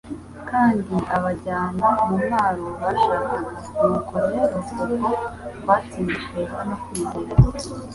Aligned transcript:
kandi 0.49 0.93
abajyana 1.15 1.87
mu 2.05 2.17
mwaro 2.23 2.65
bashakaga'.» 2.81 3.69
"Nuko 3.77 4.15
rero 4.31 4.57
ubwo 4.77 5.09
twatsindishirijwe 5.61 6.49
no 6.67 6.75
kwizera, 6.83 7.43